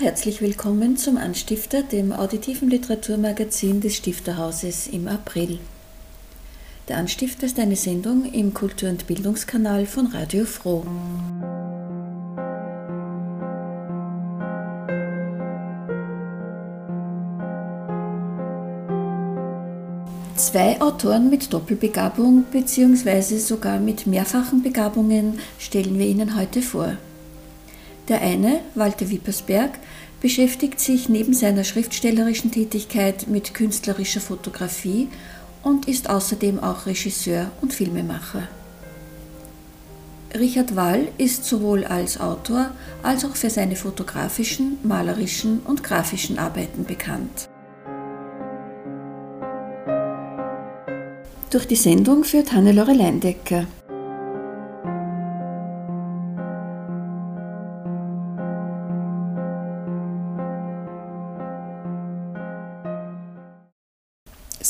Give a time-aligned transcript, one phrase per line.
[0.00, 5.58] Herzlich willkommen zum Anstifter, dem auditiven Literaturmagazin des Stifterhauses im April.
[6.86, 10.84] Der Anstifter ist eine Sendung im Kultur- und Bildungskanal von Radio Froh.
[20.36, 23.38] Zwei Autoren mit Doppelbegabung bzw.
[23.38, 26.96] sogar mit mehrfachen Begabungen stellen wir Ihnen heute vor.
[28.08, 29.78] Der eine, Walter Wippersberg,
[30.20, 35.08] beschäftigt sich neben seiner schriftstellerischen Tätigkeit mit künstlerischer Fotografie
[35.62, 38.48] und ist außerdem auch Regisseur und Filmemacher.
[40.34, 42.70] Richard Wall ist sowohl als Autor
[43.02, 47.48] als auch für seine fotografischen, malerischen und grafischen Arbeiten bekannt.
[51.50, 53.66] Durch die Sendung führt Hannelore Leindecker.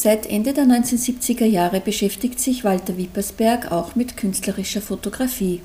[0.00, 5.60] Seit Ende der 1970er Jahre beschäftigt sich Walter Wippersberg auch mit künstlerischer Fotografie.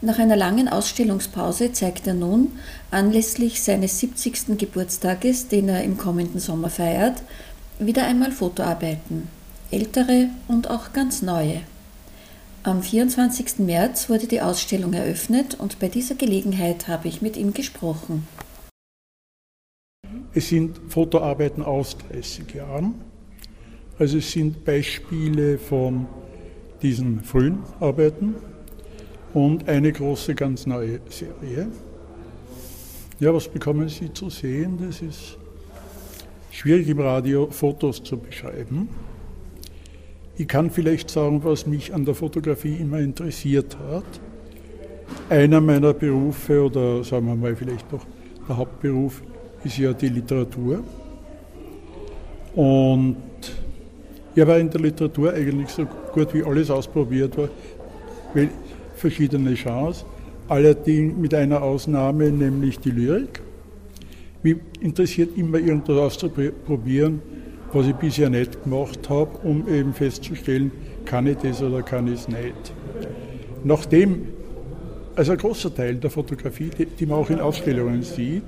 [0.00, 2.52] Nach einer langen Ausstellungspause zeigt er nun,
[2.92, 4.56] anlässlich seines 70.
[4.56, 7.20] Geburtstages, den er im kommenden Sommer feiert,
[7.80, 9.26] wieder einmal Fotoarbeiten,
[9.72, 11.62] ältere und auch ganz neue.
[12.62, 13.58] Am 24.
[13.58, 18.28] März wurde die Ausstellung eröffnet und bei dieser Gelegenheit habe ich mit ihm gesprochen.
[20.34, 23.07] Es sind Fotoarbeiten aus 30 Jahren.
[23.98, 26.06] Also es sind Beispiele von
[26.82, 28.36] diesen frühen Arbeiten
[29.34, 31.68] und eine große, ganz neue Serie.
[33.18, 34.78] Ja, was bekommen Sie zu sehen?
[34.80, 35.36] Das ist
[36.52, 38.88] schwierig im Radio Fotos zu beschreiben.
[40.36, 44.20] Ich kann vielleicht sagen, was mich an der Fotografie immer interessiert hat.
[45.28, 48.06] Einer meiner Berufe oder sagen wir mal vielleicht noch
[48.48, 49.22] der Hauptberuf
[49.64, 50.84] ist ja die Literatur.
[52.54, 53.16] Und
[54.38, 58.48] ich habe in der Literatur eigentlich so gut wie alles ausprobiert, weil
[58.94, 60.04] verschiedene Genres,
[60.46, 63.40] allerdings mit einer Ausnahme, nämlich die Lyrik.
[64.44, 67.20] Mich interessiert immer irgendwas auszuprobieren,
[67.72, 70.70] was ich bisher nicht gemacht habe, um eben festzustellen,
[71.04, 72.72] kann ich das oder kann ich es nicht.
[73.64, 74.28] Nachdem,
[75.16, 76.70] also ein großer Teil der Fotografie,
[77.00, 78.44] die man auch in Ausstellungen sieht,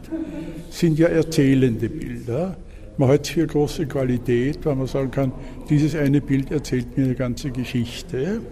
[0.71, 2.57] sind ja erzählende Bilder.
[3.01, 5.33] Man hat hier große Qualität, weil man sagen kann,
[5.71, 8.43] dieses eine Bild erzählt mir eine ganze Geschichte.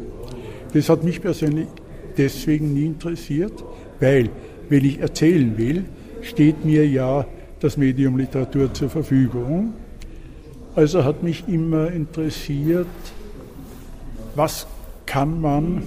[0.73, 1.67] Das hat mich persönlich
[2.17, 3.53] deswegen nie interessiert,
[4.01, 4.31] weil,
[4.71, 5.85] wenn ich erzählen will,
[6.23, 7.27] steht mir ja
[7.61, 9.75] das Medium Literatur zur Verfügung.
[10.75, 12.87] Also hat mich immer interessiert,
[14.35, 14.67] was
[15.05, 15.83] kann man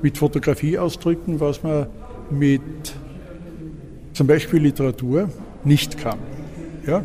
[0.00, 1.88] mit Fotografie ausdrücken, was man
[2.30, 2.62] mit
[4.14, 5.28] zum Beispiel Literatur
[5.62, 6.20] nicht kann.
[6.86, 7.04] Ja?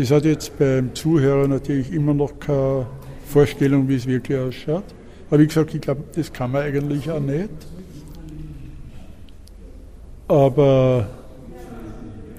[0.00, 2.86] Das hat jetzt beim Zuhörer natürlich immer noch keine
[3.26, 4.84] Vorstellung, wie es wirklich ausschaut.
[5.28, 7.50] Aber wie gesagt, ich glaube, das kann man eigentlich auch nicht.
[10.26, 11.06] Aber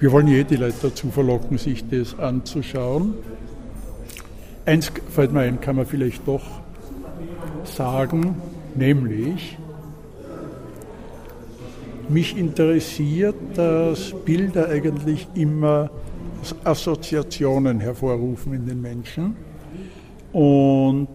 [0.00, 3.14] wir wollen eh die Leute dazu verlocken, sich das anzuschauen.
[4.66, 6.42] Eins fällt mir ein, kann man vielleicht doch
[7.62, 8.34] sagen,
[8.74, 9.56] nämlich,
[12.08, 15.90] mich interessiert, dass Bilder eigentlich immer
[16.64, 19.36] Assoziationen hervorrufen in den Menschen.
[20.32, 21.08] Und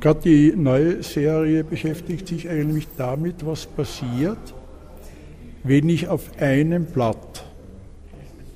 [0.00, 4.54] gerade die neue Serie beschäftigt sich eigentlich damit, was passiert,
[5.64, 7.44] wenn ich auf einem Blatt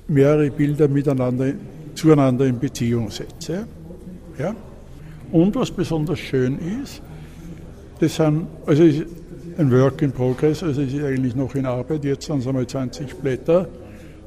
[0.07, 1.53] mehrere Bilder miteinander,
[1.95, 3.65] zueinander in Beziehung setze.
[4.37, 4.55] Ja?
[5.31, 7.01] Und was besonders schön ist,
[7.99, 8.83] das sind, also
[9.57, 12.67] ein Work in Progress, also es ist eigentlich noch in Arbeit, jetzt sind es einmal
[12.67, 13.67] 20 Blätter.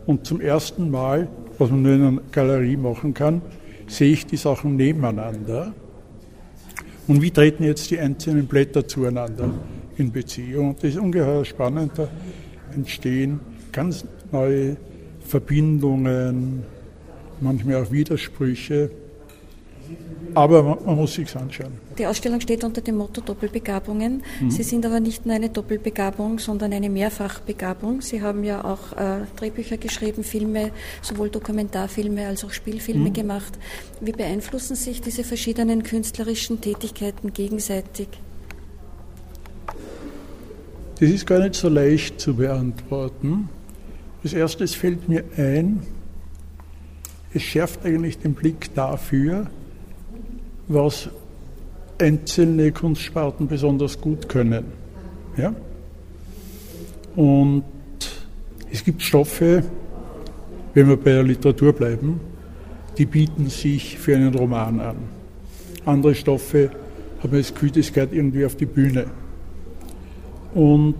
[0.06, 1.28] Und zum ersten Mal,
[1.58, 3.42] was man nur in einer Galerie machen kann,
[3.86, 5.72] sehe ich die Sachen nebeneinander.
[7.06, 9.50] Und wie treten jetzt die einzelnen Blätter zueinander
[9.96, 10.70] in Beziehung?
[10.70, 11.92] Und das ist ungeheuer spannend.
[11.96, 12.08] Da
[12.74, 13.40] entstehen
[13.72, 14.76] ganz neue
[15.20, 16.62] Verbindungen,
[17.40, 18.90] manchmal auch Widersprüche.
[20.34, 21.72] Aber man, man muss sich anschauen.
[21.96, 24.22] Die Ausstellung steht unter dem Motto Doppelbegabungen.
[24.40, 24.50] Mhm.
[24.50, 28.00] Sie sind aber nicht nur eine Doppelbegabung, sondern eine Mehrfachbegabung.
[28.00, 30.72] Sie haben ja auch äh, Drehbücher geschrieben, Filme,
[31.02, 33.12] sowohl Dokumentarfilme als auch Spielfilme mhm.
[33.12, 33.58] gemacht.
[34.00, 38.08] Wie beeinflussen sich diese verschiedenen künstlerischen Tätigkeiten gegenseitig?
[40.98, 43.48] Das ist gar nicht so leicht zu beantworten.
[44.22, 45.82] Als erstes fällt mir ein,
[47.34, 49.50] es schärft eigentlich den Blick dafür,
[50.68, 51.08] was
[51.98, 54.64] einzelne Kunstsparten besonders gut können.
[55.36, 55.54] Ja?
[57.16, 57.64] Und
[58.70, 59.62] es gibt Stoffe,
[60.74, 62.20] wenn wir bei der Literatur bleiben,
[62.98, 64.96] die bieten sich für einen Roman an.
[65.84, 66.70] Andere Stoffe
[67.22, 67.54] haben das
[67.92, 69.06] gehört irgendwie auf die Bühne.
[70.54, 70.94] Und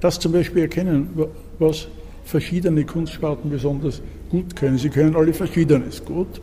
[0.00, 1.08] das zum Beispiel erkennen,
[1.58, 1.86] was
[2.24, 4.78] verschiedene Kunstsparten besonders gut können.
[4.78, 6.40] Sie können alle Verschiedenes gut.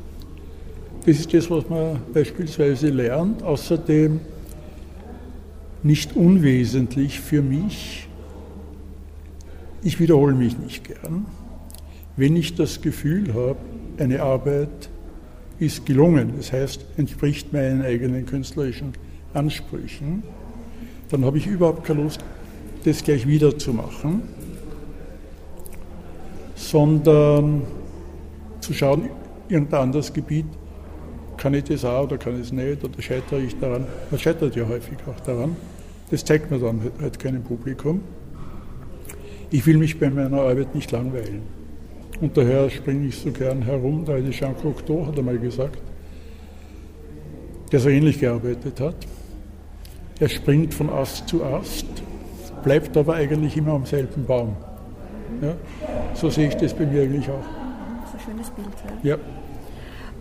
[1.09, 3.41] Das ist das, was man beispielsweise lernt.
[3.41, 4.19] Außerdem
[5.81, 8.07] nicht unwesentlich für mich,
[9.81, 11.25] ich wiederhole mich nicht gern,
[12.15, 13.57] wenn ich das Gefühl habe,
[13.97, 14.91] eine Arbeit
[15.57, 18.93] ist gelungen, das heißt, entspricht meinen eigenen künstlerischen
[19.33, 20.21] Ansprüchen,
[21.09, 22.23] dann habe ich überhaupt keine Lust,
[22.85, 24.21] das gleich wieder zu machen,
[26.53, 27.63] sondern
[28.59, 29.09] zu schauen,
[29.49, 30.45] irgendein anderes Gebiet,
[31.39, 33.87] kann ich das auch oder kann ich es nicht oder scheitere ich daran.
[34.11, 35.55] Man scheitert ja häufig auch daran.
[36.11, 38.01] Das zeigt man dann halt, halt keinem Publikum.
[39.49, 41.41] Ich will mich bei meiner Arbeit nicht langweilen.
[42.19, 44.03] Und daher springe ich so gern herum.
[44.05, 45.79] Da ist Jean Cocteau hat einmal gesagt,
[47.71, 48.95] der so ähnlich gearbeitet hat.
[50.19, 51.87] Er springt von Ast zu Ast,
[52.63, 54.57] bleibt aber eigentlich immer am selben Baum.
[55.41, 55.55] Ja?
[56.13, 57.45] So sehe ich das bei mir eigentlich auch.
[58.01, 58.67] Das ist ein schönes Bild.
[59.03, 59.11] Ja.
[59.11, 59.17] ja.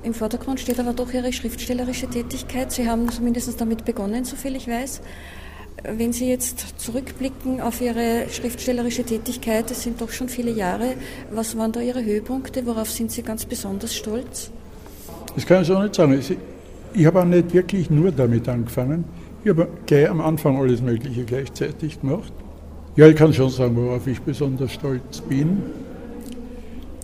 [0.09, 2.73] Im Vordergrund steht aber doch Ihre schriftstellerische Tätigkeit.
[2.73, 5.03] Sie haben zumindest damit begonnen, soviel ich weiß.
[5.85, 10.95] Wenn Sie jetzt zurückblicken auf Ihre schriftstellerische Tätigkeit, das sind doch schon viele Jahre,
[11.31, 12.65] was waren da Ihre Höhepunkte?
[12.65, 14.51] Worauf sind Sie ganz besonders stolz?
[15.35, 16.19] Das kann ich so nicht sagen.
[16.95, 19.05] Ich habe auch nicht wirklich nur damit angefangen.
[19.45, 22.33] Ich habe gleich am Anfang alles Mögliche gleichzeitig gemacht.
[22.97, 25.63] Ja, ich kann schon sagen, worauf ich besonders stolz bin.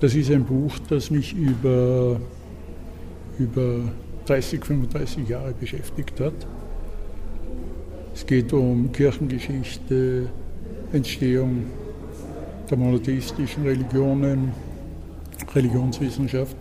[0.01, 2.19] Das ist ein Buch, das mich über
[3.39, 3.81] über
[4.27, 6.35] 30, 35 Jahre beschäftigt hat.
[8.15, 10.29] Es geht um Kirchengeschichte,
[10.93, 11.65] Entstehung
[12.71, 14.53] der monotheistischen Religionen,
[15.55, 16.57] Religionswissenschaft.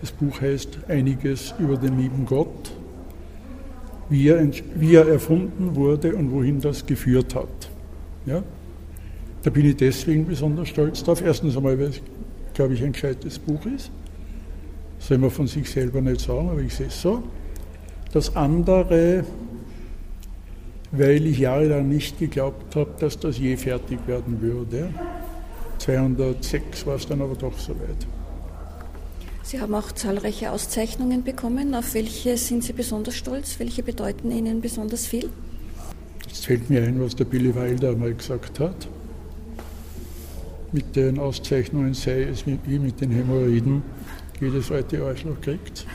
[0.00, 2.72] Das Buch heißt Einiges über den lieben Gott,
[4.10, 7.70] wie er, wie er erfunden wurde und wohin das geführt hat.
[8.26, 8.42] Ja?
[9.42, 11.22] Da bin ich deswegen besonders stolz drauf.
[11.22, 12.00] Erstens einmal, weil es,
[12.52, 13.90] glaube ich, ein gescheites Buch ist
[14.98, 17.22] soll man von sich selber nicht sagen, aber ich sehe es so.
[18.12, 19.24] Das andere,
[20.92, 24.88] weil ich jahrelang nicht geglaubt habe, dass das je fertig werden würde.
[25.78, 28.06] 206 war es dann aber doch soweit.
[29.42, 31.74] Sie haben auch zahlreiche Auszeichnungen bekommen.
[31.74, 33.60] Auf welche sind Sie besonders stolz?
[33.60, 35.30] Welche bedeuten Ihnen besonders viel?
[36.26, 38.88] Jetzt fällt mir ein, was der Billy Wilder einmal gesagt hat.
[40.72, 43.82] Mit den Auszeichnungen sei es wie mit den Hämorrhoiden
[44.40, 45.86] jedes alte Arschloch kriegt.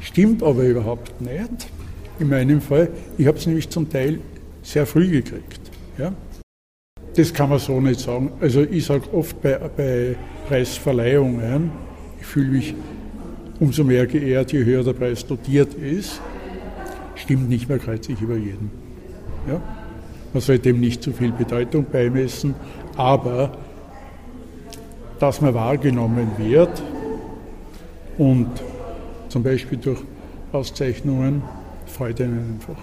[0.00, 1.70] Stimmt aber überhaupt nicht.
[2.18, 4.20] In meinem Fall, ich habe es nämlich zum Teil
[4.62, 5.60] sehr früh gekriegt.
[5.96, 6.12] Ja?
[7.14, 8.32] Das kann man so nicht sagen.
[8.40, 10.16] Also ich sage oft bei, bei
[10.48, 11.70] Preisverleihungen,
[12.20, 12.74] ich fühle mich
[13.60, 16.20] umso mehr geehrt, je höher der Preis dotiert ist.
[17.14, 18.70] Stimmt nicht mehr kreuzig über jeden.
[19.48, 19.60] Ja?
[20.32, 22.54] Man soll dem nicht zu viel Bedeutung beimessen,
[22.96, 23.56] aber
[25.18, 26.82] dass man wahrgenommen wird,
[28.18, 28.48] und
[29.28, 30.00] zum Beispiel durch
[30.52, 31.42] Auszeichnungen
[31.86, 32.82] freut einen einfach.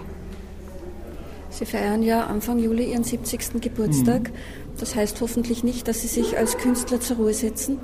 [1.50, 3.60] Sie feiern ja Anfang Juli Ihren 70.
[3.60, 4.30] Geburtstag.
[4.30, 4.34] Mhm.
[4.78, 7.78] Das heißt hoffentlich nicht, dass Sie sich als Künstler zur Ruhe setzen.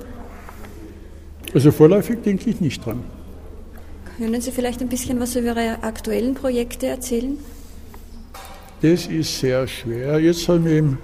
[1.53, 3.03] Also vorläufig denke ich nicht dran.
[4.17, 7.37] Können Sie vielleicht ein bisschen was über Ihre aktuellen Projekte erzählen?
[8.81, 10.19] Das ist sehr schwer.
[10.19, 10.97] Jetzt habe ich mich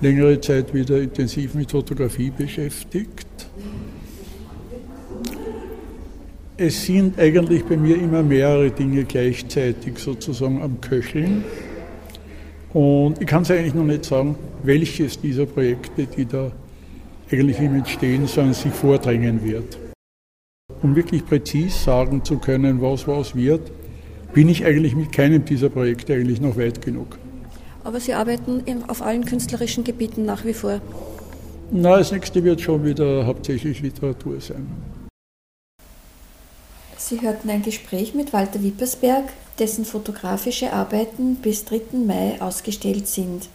[0.00, 3.26] längere Zeit wieder intensiv mit Fotografie beschäftigt.
[6.56, 11.42] Es sind eigentlich bei mir immer mehrere Dinge gleichzeitig sozusagen am Köcheln.
[12.72, 16.52] Und ich kann es eigentlich noch nicht sagen, welches dieser Projekte, die da
[17.32, 19.78] eigentlich im Entstehen sind, sich vordrängen wird.
[20.80, 23.72] Um wirklich präzis sagen zu können, was was wird,
[24.32, 27.18] bin ich eigentlich mit keinem dieser Projekte eigentlich noch weit genug.
[27.82, 30.80] Aber Sie arbeiten auf allen künstlerischen Gebieten nach wie vor?
[31.72, 34.66] Na, das nächste wird schon wieder hauptsächlich Literatur sein.
[37.06, 39.24] Sie hörten ein Gespräch mit Walter Wippersberg,
[39.58, 41.98] dessen fotografische Arbeiten bis 3.
[41.98, 43.50] Mai ausgestellt sind.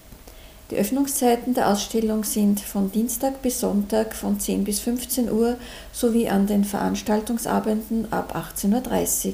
[0.70, 5.58] Die Öffnungszeiten der Ausstellung sind von Dienstag bis Sonntag von 10 bis 15 Uhr
[5.92, 9.34] sowie an den Veranstaltungsabenden ab 18.30 Uhr.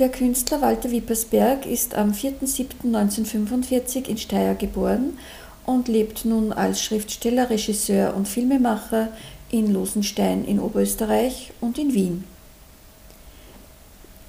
[0.00, 5.16] Der Künstler Walter Wippersberg ist am 4.7.1945 in Steyr geboren
[5.64, 9.10] und lebt nun als Schriftsteller, Regisseur und Filmemacher
[9.50, 12.24] in Losenstein in Oberösterreich und in Wien.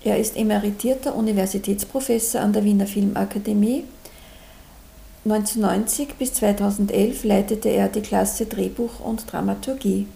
[0.03, 3.83] Er ist emeritierter Universitätsprofessor an der Wiener Filmakademie.
[5.25, 10.07] 1990 bis 2011 leitete er die Klasse Drehbuch und Dramaturgie.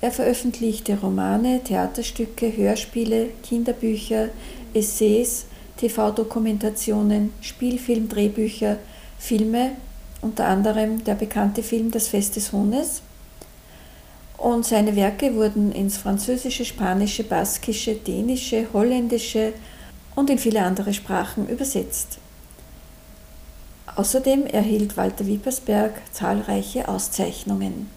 [0.00, 4.30] Er veröffentlichte Romane, Theaterstücke, Hörspiele, Kinderbücher,
[4.72, 5.44] Essays,
[5.76, 8.78] TV-Dokumentationen, Spielfilmdrehbücher,
[9.18, 9.72] Filme,
[10.22, 13.02] unter anderem der bekannte Film Das Fest des Huhnes,
[14.42, 19.52] und seine Werke wurden ins Französische, Spanische, Baskische, Dänische, Holländische
[20.16, 22.18] und in viele andere Sprachen übersetzt.
[23.94, 27.88] Außerdem erhielt Walter Wippersberg zahlreiche Auszeichnungen.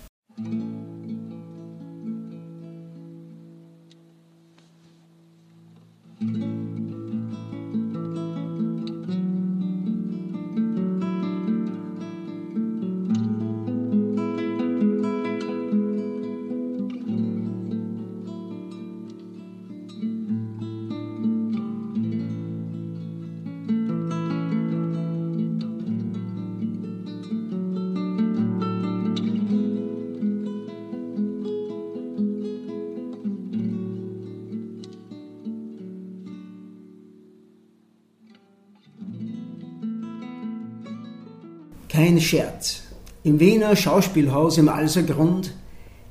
[43.25, 45.55] Im Wiener Schauspielhaus im Alsergrund,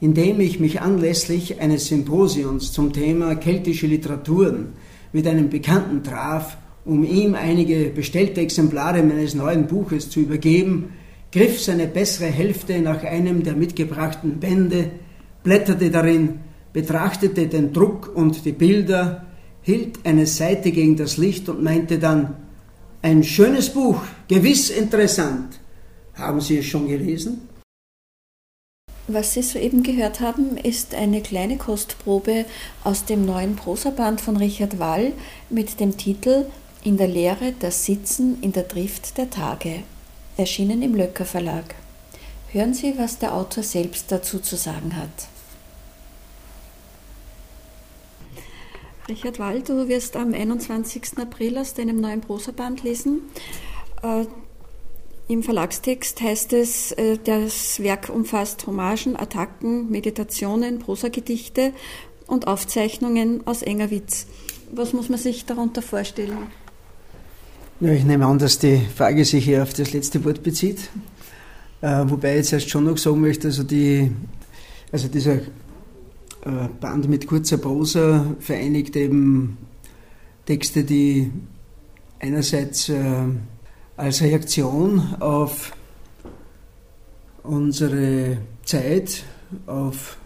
[0.00, 4.71] in dem ich mich anlässlich eines Symposions zum Thema keltische Literaturen
[5.12, 10.88] mit einem Bekannten traf, um ihm einige bestellte Exemplare meines neuen Buches zu übergeben,
[11.30, 14.90] griff seine bessere Hälfte nach einem der mitgebrachten Bände,
[15.44, 16.40] blätterte darin,
[16.73, 19.25] betrachtete den Druck und die Bilder,
[19.62, 22.35] hielt eine Seite gegen das Licht und meinte dann,
[23.02, 25.61] ein schönes Buch, gewiss interessant.
[26.16, 27.49] Haben Sie es schon gelesen?
[29.06, 32.47] Was Sie soeben gehört haben, ist eine kleine Kostprobe
[32.85, 35.12] aus dem neuen Prosaband von Richard Wall
[35.50, 36.47] mit dem Titel
[36.85, 39.83] In der Lehre das Sitzen in der Drift der Tage,
[40.38, 41.75] erschienen im Löcker Verlag.
[42.49, 45.28] Hören Sie, was der Autor selbst dazu zu sagen hat.
[49.06, 51.18] Richard Wall, du wirst am 21.
[51.18, 53.21] April aus deinem neuen Prosaband lesen.
[55.26, 61.73] Im Verlagstext heißt es, äh, das Werk umfasst Hommagen, Attacken, Meditationen, Prosagedichte
[62.26, 64.26] und Aufzeichnungen aus Engerwitz.
[64.73, 66.37] Was muss man sich darunter vorstellen?
[67.81, 70.90] Ja, ich nehme an, dass die Frage sich hier auf das letzte Wort bezieht.
[71.81, 74.11] Äh, wobei ich jetzt erst schon noch sagen möchte, also, die,
[74.93, 79.57] also dieser äh, Band mit kurzer Prosa vereinigt eben
[80.45, 81.31] Texte, die
[82.21, 82.90] einerseits
[83.96, 85.72] als Reaktion auf
[87.42, 89.24] unsere Zeit,
[89.66, 90.16] auf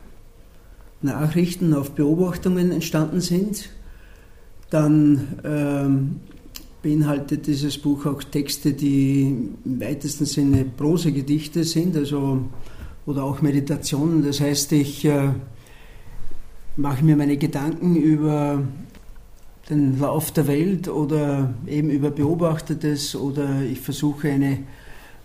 [1.02, 3.70] Nachrichten, auf Beobachtungen entstanden sind.
[4.70, 6.20] Dann ähm,
[6.82, 12.44] beinhaltet dieses Buch auch Texte, die im weitesten Sinne Prosegedichte sind, also
[13.06, 14.24] oder auch Meditationen.
[14.24, 15.30] Das heißt, ich äh,
[16.76, 18.62] mache mir meine Gedanken über
[19.68, 24.58] den Lauf der Welt oder eben über Beobachtetes oder ich versuche eine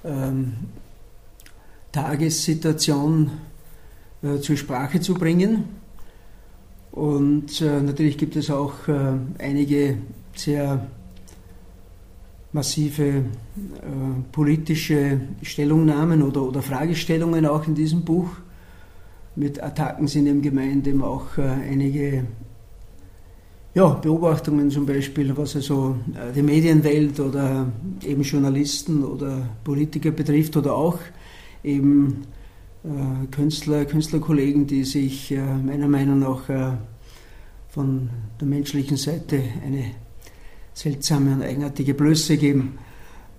[0.03, 0.53] ähm,
[1.91, 3.31] Tagessituation
[4.21, 5.65] äh, zur Sprache zu bringen.
[6.91, 9.97] Und äh, natürlich gibt es auch äh, einige
[10.35, 10.87] sehr
[12.51, 13.23] massive äh,
[14.31, 18.29] politische Stellungnahmen oder, oder Fragestellungen auch in diesem Buch.
[19.35, 22.25] Mit Attacken sind eben gemeint eben auch äh, einige
[23.73, 25.95] ja, Beobachtungen zum Beispiel, was also
[26.35, 27.71] die Medienwelt oder
[28.05, 30.99] eben Journalisten oder Politiker betrifft oder auch
[31.63, 32.25] eben
[32.83, 36.49] äh, Künstler, Künstlerkollegen, die sich äh, meiner Meinung nach
[37.69, 39.85] von der menschlichen Seite eine
[40.73, 42.77] seltsame und eigenartige Blöße geben.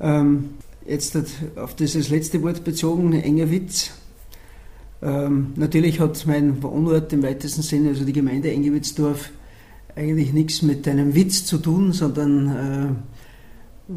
[0.00, 0.50] Ähm,
[0.86, 1.16] jetzt
[1.56, 3.92] auf dieses letzte Wort bezogen, enger Witz.
[5.02, 9.30] Ähm, natürlich hat mein Wohnort im weitesten Sinne, also die Gemeinde Engewitzdorf,
[9.96, 12.96] eigentlich nichts mit einem Witz zu tun, sondern
[13.88, 13.92] äh,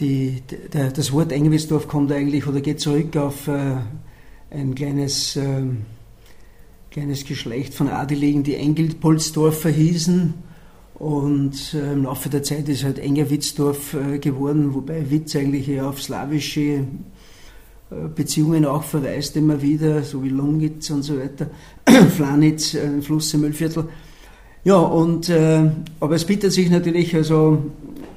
[0.00, 3.76] die, der, das Wort Engwisdorf kommt eigentlich oder geht zurück auf äh,
[4.50, 5.62] ein kleines, äh,
[6.90, 10.34] kleines Geschlecht von Adeligen, die Engelpolsdorfer hießen.
[10.94, 15.88] Und äh, im Laufe der Zeit ist halt Engerwitzdorf äh, geworden, wobei Witz eigentlich eher
[15.88, 16.84] auf slawische äh,
[18.14, 21.50] Beziehungen auch verweist immer wieder, so wie Longitz und so weiter,
[22.16, 23.88] Flanitz, äh, Fluss im Müllviertel.
[24.66, 25.70] Ja, und, äh,
[26.00, 27.58] aber es bietet sich natürlich also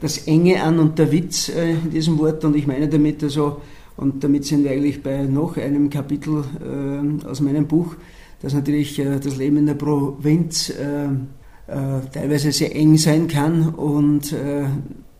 [0.01, 2.43] das Enge an und der Witz äh, in diesem Wort.
[2.43, 3.61] Und ich meine damit also,
[3.97, 7.95] und damit sind wir eigentlich bei noch einem Kapitel äh, aus meinem Buch,
[8.41, 13.69] dass natürlich äh, das Leben in der Provinz äh, äh, teilweise sehr eng sein kann
[13.69, 14.33] und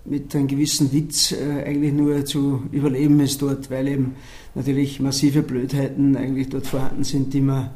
[0.05, 4.15] mit einem gewissen Witz eigentlich nur zu überleben ist dort, weil eben
[4.55, 7.69] natürlich massive Blödheiten eigentlich dort vorhanden sind, die man,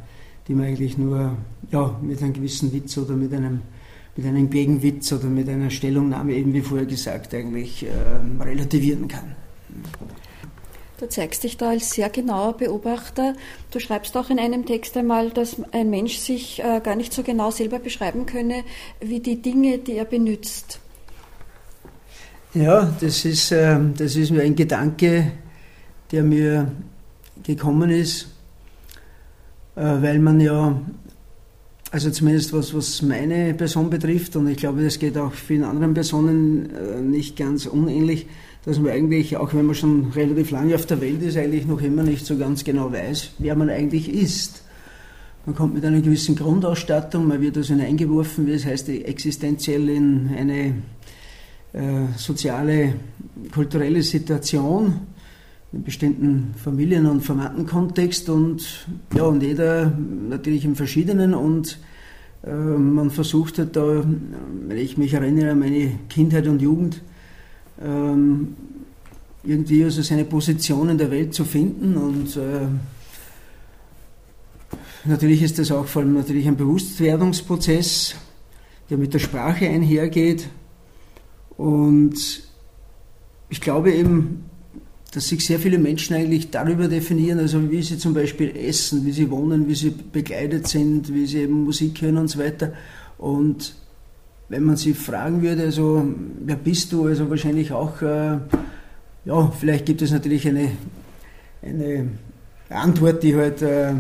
[0.48, 1.38] die man eigentlich nur
[1.72, 3.62] ja, mit einem gewissen Witz oder mit einem,
[4.16, 9.36] mit einem Gegenwitz oder mit einer Stellungnahme, eben wie vorher gesagt, eigentlich äh, relativieren kann.
[11.00, 13.36] Du zeigst dich da als sehr genauer Beobachter.
[13.72, 17.24] Du schreibst auch in einem Text einmal, dass ein Mensch sich äh, gar nicht so
[17.24, 18.64] genau selber beschreiben könne,
[19.02, 20.80] wie die Dinge, die er benützt.
[22.54, 25.32] Ja, das ist, äh, das ist mir ein Gedanke,
[26.12, 26.72] der mir
[27.42, 28.28] gekommen ist,
[29.76, 30.80] weil man ja,
[31.92, 35.94] also zumindest was, was meine Person betrifft, und ich glaube, das geht auch vielen anderen
[35.94, 38.28] Personen äh, nicht ganz unähnlich,
[38.66, 41.82] dass man eigentlich, auch wenn man schon relativ lange auf der Welt ist, eigentlich noch
[41.82, 44.64] immer nicht so ganz genau weiß, wer man eigentlich ist.
[45.46, 50.30] Man kommt mit einer gewissen Grundausstattung, man wird also hineingeworfen, wie es heißt, existenziell in
[50.38, 50.76] eine
[51.74, 52.94] äh, soziale,
[53.52, 55.02] kulturelle Situation,
[55.74, 59.92] in bestimmten Familien- und Verwandtenkontext und ja, und jeder
[60.30, 61.80] natürlich im Verschiedenen und
[62.44, 64.04] äh, man versucht halt da,
[64.68, 67.02] wenn ich mich erinnere an meine Kindheit und Jugend,
[67.82, 68.56] ähm,
[69.44, 72.68] irgendwie also seine Position in der Welt zu finden und äh,
[75.06, 78.16] natürlich ist das auch vor allem natürlich ein Bewusstwerdungsprozess,
[78.92, 80.50] der mit der Sprache einhergeht
[81.58, 82.44] und
[83.50, 84.46] ich glaube eben,
[85.14, 89.12] dass sich sehr viele Menschen eigentlich darüber definieren, also wie sie zum Beispiel essen, wie
[89.12, 92.74] sie wohnen, wie sie begleitet sind, wie sie eben Musik hören und so weiter.
[93.20, 93.76] Und
[94.50, 96.04] wenn man sie fragen würde, also
[96.40, 98.40] wer bist du, also wahrscheinlich auch, äh,
[99.26, 100.72] ja, vielleicht gibt es natürlich eine,
[101.62, 102.08] eine
[102.70, 103.94] Antwort, die halt äh,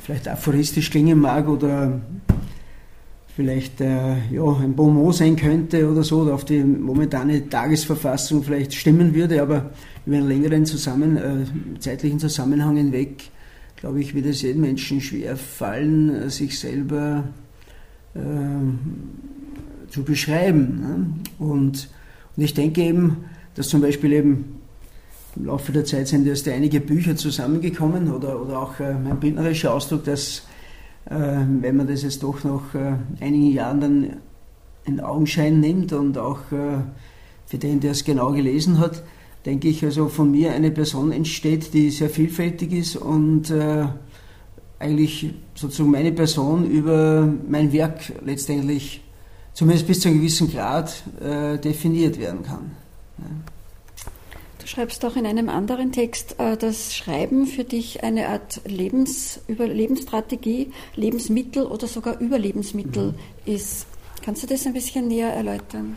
[0.00, 2.00] vielleicht aphoristisch klingen mag oder
[3.34, 8.74] vielleicht äh, ja, ein Bonmot sein könnte oder so, oder auf die momentane Tagesverfassung vielleicht
[8.74, 9.70] stimmen würde, aber
[10.04, 13.30] über einen längeren Zusammen, äh, zeitlichen Zusammenhang hinweg,
[13.76, 17.24] glaube ich, wird es jedem Menschen schwer fallen, sich selber
[18.14, 18.78] ähm,
[19.88, 20.80] zu beschreiben.
[21.38, 21.46] Ne?
[21.46, 21.88] Und,
[22.36, 24.58] und ich denke eben, dass zum Beispiel eben
[25.36, 29.72] im Laufe der Zeit sind erst einige Bücher zusammengekommen oder, oder auch äh, mein bildnerischer
[29.72, 30.42] Ausdruck, dass, äh,
[31.04, 34.16] wenn man das jetzt doch nach äh, einigen Jahren dann
[34.84, 36.82] in Augenschein nimmt und auch äh,
[37.46, 39.02] für den, der es genau gelesen hat,
[39.44, 43.86] denke ich, also von mir eine Person entsteht, die sehr vielfältig ist und äh,
[44.78, 49.02] eigentlich sozusagen meine Person über mein Werk letztendlich
[49.54, 51.04] zumindest bis zu einem gewissen Grad
[51.62, 52.72] definiert werden kann.
[54.62, 54.66] Ja.
[54.66, 59.40] Du schreibst auch in einem anderen Text, äh, dass Schreiben für dich eine Art Lebens,
[59.48, 63.52] Überlebensstrategie, Lebensmittel oder sogar Überlebensmittel mhm.
[63.52, 63.86] ist.
[64.24, 65.96] Kannst du das ein bisschen näher erläutern?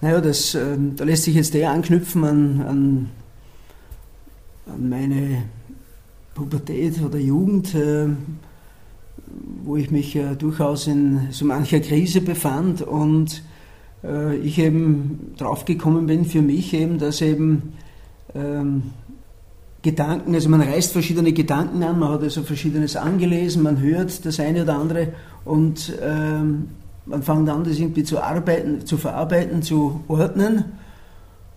[0.00, 3.10] Naja, das, äh, da lässt sich jetzt eher anknüpfen an, an,
[4.66, 5.44] an meine
[6.34, 8.08] Pubertät oder Jugend, äh,
[9.64, 13.42] wo ich mich äh, durchaus in so mancher Krise befand und
[14.04, 17.74] äh, ich eben draufgekommen bin für mich eben, dass eben
[18.34, 18.82] ähm,
[19.82, 24.40] Gedanken, also man reißt verschiedene Gedanken an, man hat also Verschiedenes angelesen, man hört das
[24.40, 25.12] eine oder andere
[25.44, 26.70] und ähm,
[27.06, 30.64] man fängt an, das irgendwie zu arbeiten, zu verarbeiten, zu ordnen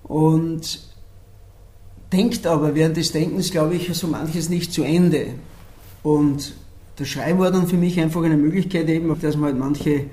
[0.03, 0.79] und
[2.13, 5.27] denkt aber während des Denkens, glaube ich, so manches nicht zu Ende.
[6.03, 6.53] Und
[6.97, 10.05] das Schreiben war dann für mich einfach eine Möglichkeit eben, dass man halt manche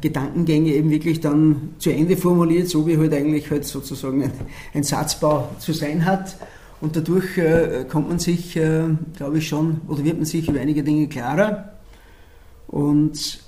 [0.00, 4.32] Gedankengänge eben wirklich dann zu Ende formuliert, so wie halt eigentlich halt sozusagen ein,
[4.72, 6.36] ein Satzbau zu sein hat.
[6.80, 8.82] Und dadurch äh, kommt man sich, äh,
[9.16, 11.72] glaube ich schon, oder wird man sich über einige Dinge klarer.
[12.66, 13.40] Und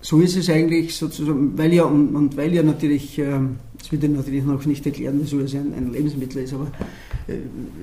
[0.00, 3.38] so ist es eigentlich sozusagen, weil ja, und, und weil ja natürlich, äh,
[3.78, 6.66] das wird ja natürlich noch nicht erklären, wieso es ein, ein Lebensmittel ist, aber
[7.28, 7.34] äh,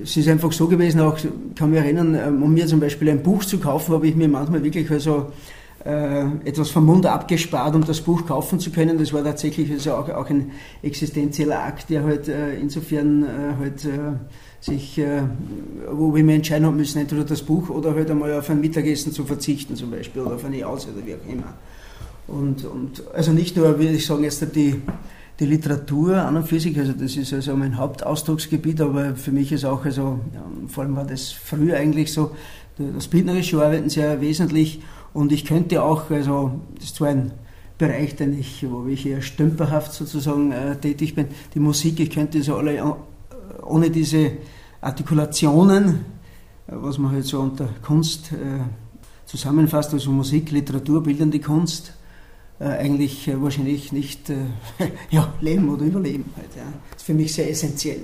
[0.02, 1.18] es ist einfach so gewesen, auch,
[1.56, 4.28] kann mich erinnern, äh, um mir zum Beispiel ein Buch zu kaufen, habe ich mir
[4.28, 5.22] manchmal wirklich also äh,
[5.84, 8.98] etwas vom Mund abgespart, um das Buch kaufen zu können.
[8.98, 10.50] Das war tatsächlich also auch, auch ein
[10.82, 13.26] existenzieller Akt, der halt äh, insofern äh,
[13.58, 14.12] halt äh,
[14.60, 15.22] sich, äh,
[15.90, 19.24] wo wir entscheiden haben müssen, entweder das Buch oder halt einmal auf ein Mittagessen zu
[19.24, 21.54] verzichten zum Beispiel oder auf eine Aus oder wie auch immer.
[22.26, 24.82] Und, und also nicht nur, würde ich sagen, jetzt die,
[25.40, 29.50] die Literatur an und für sich, also das ist also mein Hauptausdrucksgebiet, aber für mich
[29.50, 32.32] ist auch, also ja, vor allem war das früher eigentlich so,
[32.78, 34.80] das bildnerische Arbeiten sehr wesentlich
[35.12, 37.32] und ich könnte auch, also das ist zwar ein
[37.78, 42.42] Bereich, den ich, wo ich eher stümperhaft sozusagen äh, tätig bin, die Musik, ich könnte
[42.42, 42.96] so alle
[43.62, 44.32] ohne diese
[44.80, 46.04] Artikulationen,
[46.66, 48.60] was man halt so unter Kunst äh,
[49.26, 51.92] zusammenfasst, also Musik, Literatur, bildende Kunst,
[52.58, 54.30] äh, eigentlich äh, wahrscheinlich nicht
[55.10, 56.26] ja, leben oder überleben.
[56.36, 56.64] Halt, ja.
[56.90, 58.02] Das ist für mich sehr essentiell.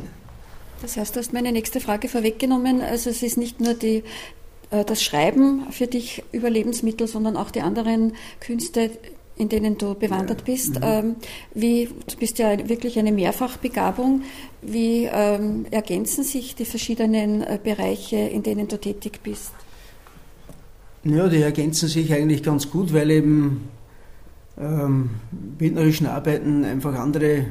[0.83, 2.81] Das heißt, du hast meine nächste Frage vorweggenommen.
[2.81, 4.05] Also es ist nicht nur die,
[4.71, 8.91] das Schreiben für dich Überlebensmittel, sondern auch die anderen Künste,
[9.37, 10.77] in denen du bewandert bist.
[10.77, 10.83] Mhm.
[10.83, 11.17] Ähm,
[11.55, 14.23] wie, du bist ja wirklich eine Mehrfachbegabung.
[14.63, 19.53] Wie ähm, ergänzen sich die verschiedenen äh, Bereiche, in denen du tätig bist?
[21.05, 23.69] Ja, die ergänzen sich eigentlich ganz gut, weil eben
[24.59, 27.47] ähm, bildnerischen Arbeiten einfach andere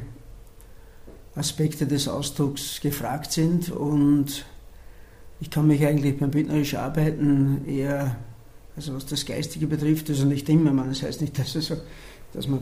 [1.36, 4.46] Aspekte des Ausdrucks gefragt sind und
[5.40, 8.16] ich kann mich eigentlich beim bildnerischen Arbeiten eher
[8.76, 11.78] also was das Geistige betrifft, also nicht immer, man, das heißt nicht, dass, also,
[12.34, 12.60] dass man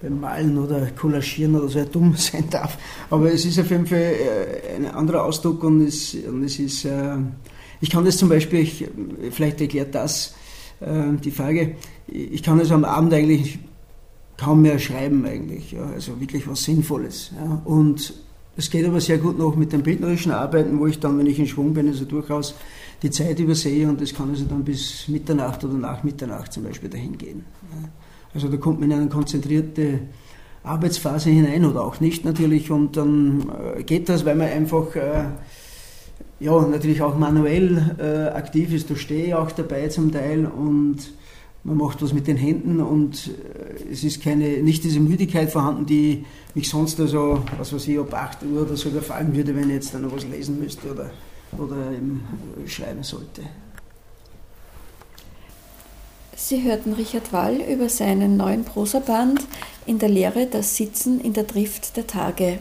[0.00, 2.78] beim Malen oder Collagieren oder so dumm sein darf,
[3.10, 6.84] aber es ist auf jeden Fall äh, ein anderer Ausdruck und es, und es ist,
[6.86, 7.16] äh,
[7.80, 8.88] ich kann das zum Beispiel, ich,
[9.30, 10.34] vielleicht erklärt das
[10.80, 13.58] äh, die Frage, ich kann also am Abend eigentlich
[14.38, 17.32] kaum mehr schreiben eigentlich, ja, also wirklich was Sinnvolles.
[17.36, 18.14] Ja, und
[18.56, 21.38] es geht aber sehr gut noch mit den bildnerischen Arbeiten, wo ich dann, wenn ich
[21.38, 22.54] in Schwung bin, also durchaus
[23.02, 26.90] die Zeit übersehe und das kann also dann bis Mitternacht oder nach Mitternacht zum Beispiel
[26.90, 27.44] dahin gehen.
[28.34, 30.00] Also da kommt man in eine konzentrierte
[30.62, 35.24] Arbeitsphase hinein oder auch nicht natürlich und dann äh, geht das, weil man einfach äh,
[36.38, 38.90] ja natürlich auch manuell äh, aktiv ist.
[38.90, 40.98] Da stehe ich auch dabei zum Teil und
[41.62, 43.30] man macht was mit den Händen und
[43.90, 48.14] es ist keine, nicht diese Müdigkeit vorhanden, die mich sonst also, was weiß ich, ab
[48.14, 51.10] 8 Uhr oder so gefallen würde, wenn ich jetzt dann noch was lesen müsste oder
[51.58, 52.22] oder eben
[52.66, 53.42] schreiben sollte.
[56.36, 59.46] Sie hörten Richard Wall über seinen neuen Prosaband
[59.86, 62.58] In der Lehre das Sitzen in der Drift der Tage.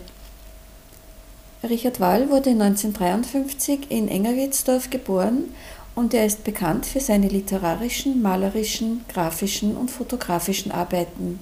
[1.63, 5.45] Richard Wall wurde 1953 in Engerwitzdorf geboren
[5.99, 11.39] und er ist bekannt für seine literarischen, malerischen, grafischen und fotografischen Arbeiten.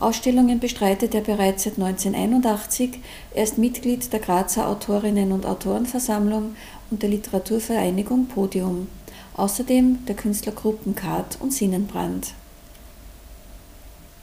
[0.00, 2.98] Ausstellungen bestreitet er bereits seit 1981.
[3.32, 6.56] Er ist Mitglied der Grazer Autorinnen und Autorenversammlung
[6.90, 8.88] und der Literaturvereinigung Podium.
[9.36, 12.34] Außerdem der Künstlergruppen Kart und Sinnenbrand.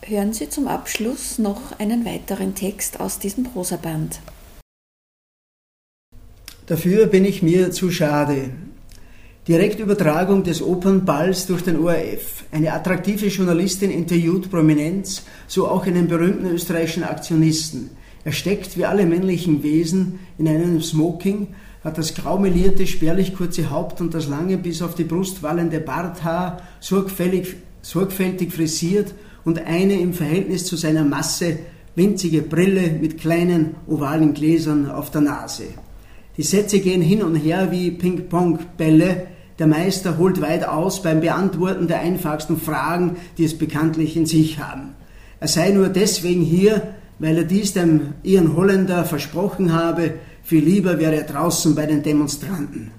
[0.06, 4.20] Hören Sie zum Abschluss noch einen weiteren Text aus diesem Prosaband.
[6.66, 8.52] Dafür bin ich mir zu schade,
[9.46, 12.46] Direktübertragung des Opernballs durch den ORF.
[12.54, 17.90] Eine attraktive Journalistin interviewt Prominenz, so auch einen berühmten österreichischen Aktionisten.
[18.24, 21.48] Er steckt wie alle männlichen Wesen in einem Smoking,
[21.84, 26.62] hat das graumelierte, spärlich kurze Haupt und das lange bis auf die Brust wallende Barthaar
[26.80, 31.60] sorgfältig, sorgfältig frisiert und eine im Verhältnis zu seiner Masse
[31.96, 35.66] winzige Brille mit kleinen ovalen Gläsern auf der Nase.
[36.38, 39.33] Die Sätze gehen hin und her wie Ping-Pong-Bälle,
[39.64, 44.60] der Meister holt weit aus beim Beantworten der einfachsten Fragen, die es bekanntlich in sich
[44.60, 44.94] haben.
[45.40, 46.82] Er sei nur deswegen hier,
[47.18, 52.04] weil er dies dem ihren Holländer versprochen habe, viel lieber wäre er draußen bei den
[52.04, 52.92] Demonstranten.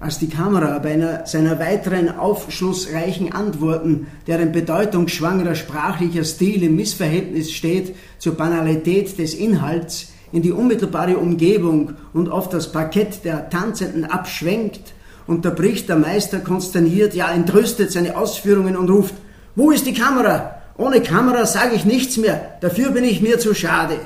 [0.00, 7.52] Als die Kamera bei einer seiner weiteren aufschlussreichen Antworten, deren bedeutungsschwangerer sprachlicher Stil im Missverhältnis
[7.52, 14.06] steht zur Banalität des Inhalts, in die unmittelbare Umgebung und auf das Parkett der Tanzenden
[14.06, 14.94] abschwenkt,
[15.26, 19.14] unterbricht der Meister konsterniert, ja entrüstet seine Ausführungen und ruft,
[19.56, 20.62] wo ist die Kamera?
[20.76, 23.96] Ohne Kamera sage ich nichts mehr, dafür bin ich mir zu schade.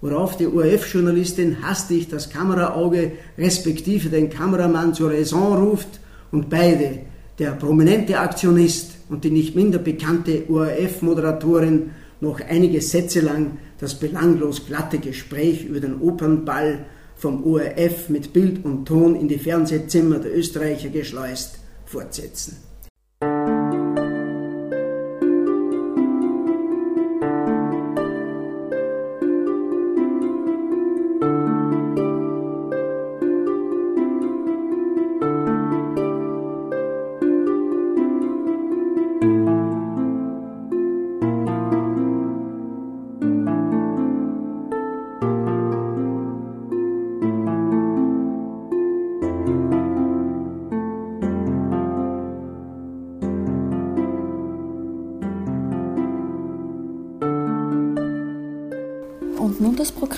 [0.00, 6.00] Worauf die ORF-Journalistin hastig das Kameraauge respektive den Kameramann zur Raison ruft
[6.30, 7.00] und beide,
[7.38, 14.66] der prominente Aktionist und die nicht minder bekannte ORF-Moderatorin, noch einige Sätze lang das belanglos
[14.66, 16.84] glatte Gespräch über den Opernball
[17.20, 22.69] vom ORF mit Bild und Ton in die Fernsehzimmer der Österreicher geschleust fortsetzen.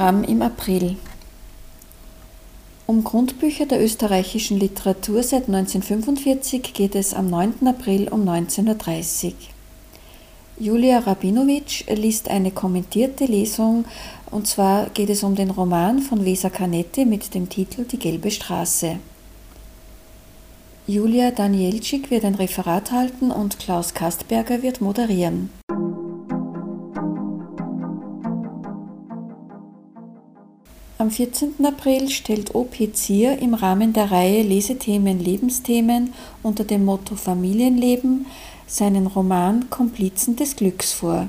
[0.02, 0.96] Programm im April.
[2.88, 7.68] Um Grundbücher der österreichischen Literatur seit 1945 geht es am 9.
[7.68, 9.32] April um 19.30 Uhr.
[10.58, 13.84] Julia Rabinowitsch liest eine kommentierte Lesung
[14.28, 18.32] und zwar geht es um den Roman von Weser Canetti mit dem Titel Die gelbe
[18.32, 18.98] Straße.
[20.88, 25.61] Julia Danielczyk wird ein Referat halten und Klaus Kastberger wird moderieren.
[31.02, 31.54] Am 14.
[31.66, 38.26] April stellt OP Zier im Rahmen der Reihe Lesethemen Lebensthemen unter dem Motto Familienleben
[38.68, 41.26] seinen Roman Komplizen des Glücks vor.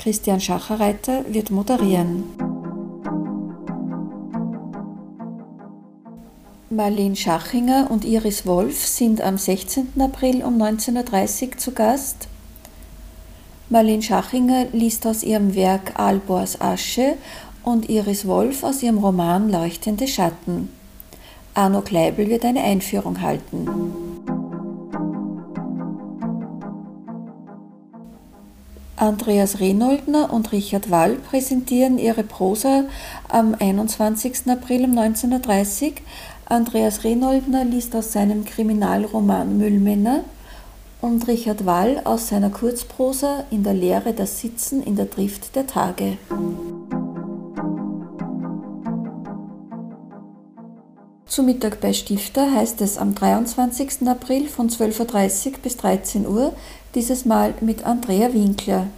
[0.00, 2.24] Christian Schacherreiter wird moderieren.
[6.68, 9.92] Marlene Schachinger und Iris Wolf sind am 16.
[10.00, 12.26] April um 19.30 Uhr zu Gast.
[13.68, 17.14] Marlene Schachinger liest aus ihrem Werk Albors Asche
[17.62, 20.68] und Iris Wolf aus ihrem Roman Leuchtende Schatten.
[21.54, 23.68] Arno Kleibel wird eine Einführung halten.
[28.96, 32.84] Andreas Renoldner und Richard Wall präsentieren ihre Prosa
[33.28, 34.48] am 21.
[34.48, 35.92] April um 19.30 Uhr
[36.44, 40.22] Andreas Renoldner liest aus seinem Kriminalroman Müllmänner
[41.00, 45.66] und Richard Wall aus seiner Kurzprosa In der Lehre das Sitzen in der Drift der
[45.66, 46.18] Tage.
[51.32, 54.06] Zu Mittag bei Stifter heißt es am 23.
[54.06, 56.52] April von 12.30 Uhr bis 13 Uhr,
[56.94, 58.88] dieses Mal mit Andrea Winkler.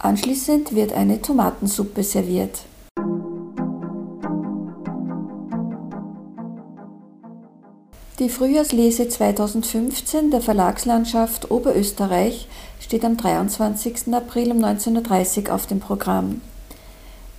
[0.00, 2.62] Anschließend wird eine Tomatensuppe serviert.
[8.18, 12.48] Die Frühjahrslese 2015 der Verlagslandschaft Oberösterreich
[12.80, 14.12] steht am 23.
[14.12, 16.40] April um 19.30 Uhr auf dem Programm.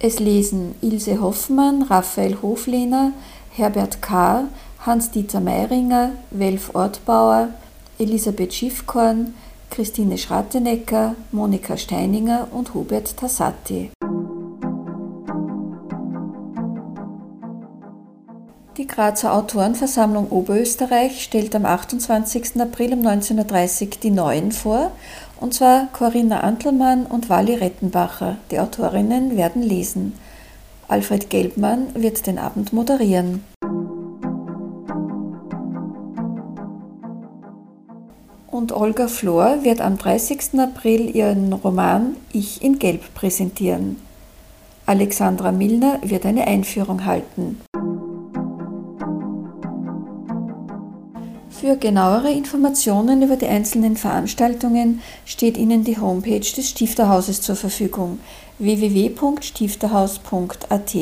[0.06, 3.14] Es lesen Ilse Hoffmann, Raphael Hoflehner,
[3.56, 4.46] Herbert Kahr,
[4.84, 7.50] Hans-Dieter Meiringer, Welf Ortbauer,
[8.00, 9.36] Elisabeth Schiffkorn,
[9.70, 13.92] Christine Schrattenecker, Monika Steininger und Hubert Tassati.
[18.78, 22.60] Die Grazer Autorenversammlung Oberösterreich stellt am 28.
[22.60, 24.92] April um 19.30 Uhr die Neuen vor,
[25.40, 28.38] und zwar Corinna Antelmann und Wally Rettenbacher.
[28.50, 30.14] Die Autorinnen werden lesen.
[30.94, 33.44] Alfred Gelbmann wird den Abend moderieren.
[38.46, 40.60] Und Olga Flor wird am 30.
[40.60, 43.96] April ihren Roman Ich in Gelb präsentieren.
[44.86, 47.60] Alexandra Milner wird eine Einführung halten.
[51.64, 58.20] Für genauere Informationen über die einzelnen Veranstaltungen steht Ihnen die Homepage des Stifterhauses zur Verfügung
[58.60, 60.96] www.stifterhaus.at.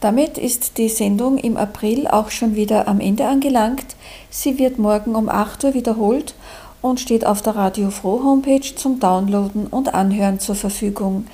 [0.00, 3.96] Damit ist die Sendung im April auch schon wieder am Ende angelangt.
[4.28, 6.34] Sie wird morgen um 8 Uhr wiederholt
[6.82, 11.26] und steht auf der Radio Froh Homepage zum Downloaden und Anhören zur Verfügung